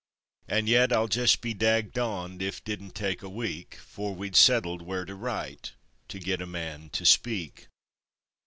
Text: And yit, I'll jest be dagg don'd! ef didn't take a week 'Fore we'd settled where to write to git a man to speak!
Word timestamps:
And 0.47 0.67
yit, 0.67 0.91
I'll 0.91 1.07
jest 1.07 1.41
be 1.41 1.53
dagg 1.53 1.93
don'd! 1.93 2.41
ef 2.41 2.63
didn't 2.63 2.95
take 2.95 3.21
a 3.21 3.29
week 3.29 3.75
'Fore 3.75 4.15
we'd 4.15 4.35
settled 4.35 4.81
where 4.81 5.05
to 5.05 5.13
write 5.13 5.73
to 6.07 6.17
git 6.17 6.41
a 6.41 6.47
man 6.47 6.89
to 6.93 7.05
speak! 7.05 7.67